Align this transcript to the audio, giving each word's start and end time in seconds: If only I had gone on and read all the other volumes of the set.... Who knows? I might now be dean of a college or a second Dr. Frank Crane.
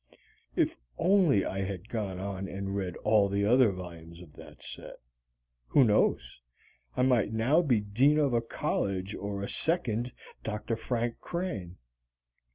If 0.55 0.75
only 0.97 1.45
I 1.45 1.59
had 1.59 1.87
gone 1.87 2.17
on 2.19 2.47
and 2.47 2.75
read 2.75 2.97
all 3.03 3.29
the 3.29 3.45
other 3.45 3.69
volumes 3.71 4.19
of 4.19 4.33
the 4.33 4.57
set.... 4.59 4.97
Who 5.67 5.83
knows? 5.83 6.41
I 6.97 7.03
might 7.03 7.31
now 7.33 7.61
be 7.61 7.81
dean 7.81 8.17
of 8.17 8.33
a 8.33 8.41
college 8.41 9.13
or 9.13 9.43
a 9.43 9.47
second 9.47 10.11
Dr. 10.43 10.75
Frank 10.75 11.19
Crane. 11.19 11.77